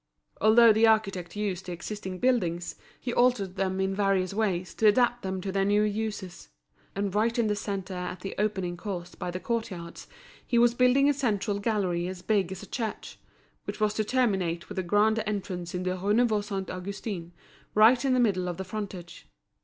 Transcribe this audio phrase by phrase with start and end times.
[0.41, 5.21] Although the architect used the existing buildings, he altered them in various ways to adapt
[5.21, 6.49] them to their new uses;
[6.95, 10.07] and right in the centre at the opening caused by the court yards,
[10.43, 13.19] he was building a central gallery as big as a church,
[13.65, 17.31] which was to terminate with a grand entrance in the Rue Neuve Saint Augustin
[17.75, 19.27] right in the middle of the frontage.